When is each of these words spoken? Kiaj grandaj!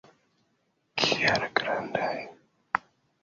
Kiaj 1.01 1.49
grandaj! 1.59 2.15